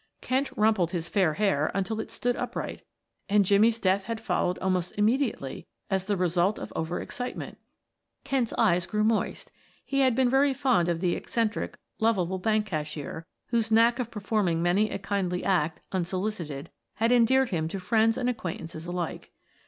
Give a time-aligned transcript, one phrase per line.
[0.19, 2.81] Kent rumpled his fair hair until it stood upright.
[3.29, 7.59] And Jimmie's death had followed almost immediately as the result of over excitement!
[8.23, 9.51] Kent's eyes grew moist;
[9.85, 14.59] he had been very fond of the eccentric, lovable bank cashier, whose knack of performing
[14.63, 19.31] many a kindly act, unsolicited, had endeared him to friends and acquaintances alike.